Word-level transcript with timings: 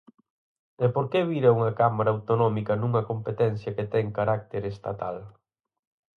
¿E 0.85 0.87
por 0.95 1.05
que 1.11 1.27
vir 1.29 1.43
a 1.45 1.53
unha 1.57 1.71
Cámara 1.79 2.13
autonómica 2.15 2.73
nunha 2.77 3.07
competencia 3.11 3.75
que 3.77 3.89
ten 3.93 4.05
carácter 4.19 4.63
estatal? 4.73 5.17